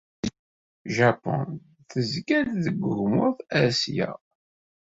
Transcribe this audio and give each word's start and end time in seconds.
Japun 0.95 1.47
tezga-d 1.91 2.49
deg 2.63 2.75
wegmuḍ 2.83 3.37
n 3.43 3.45
Asya. 3.63 4.09